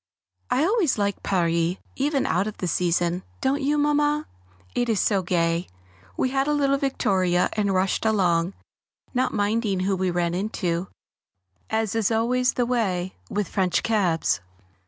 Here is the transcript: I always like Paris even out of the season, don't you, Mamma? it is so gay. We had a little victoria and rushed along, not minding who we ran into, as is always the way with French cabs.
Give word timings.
I 0.49 0.63
always 0.65 0.97
like 0.97 1.21
Paris 1.21 1.75
even 1.95 2.25
out 2.25 2.47
of 2.47 2.57
the 2.57 2.65
season, 2.67 3.21
don't 3.39 3.61
you, 3.61 3.77
Mamma? 3.77 4.25
it 4.73 4.89
is 4.89 4.99
so 4.99 5.21
gay. 5.21 5.67
We 6.17 6.29
had 6.31 6.47
a 6.47 6.53
little 6.55 6.79
victoria 6.79 7.51
and 7.53 7.71
rushed 7.71 8.03
along, 8.03 8.55
not 9.13 9.31
minding 9.31 9.81
who 9.81 9.95
we 9.95 10.09
ran 10.09 10.33
into, 10.33 10.87
as 11.69 11.93
is 11.93 12.09
always 12.09 12.53
the 12.53 12.65
way 12.65 13.13
with 13.29 13.47
French 13.47 13.83
cabs. 13.83 14.41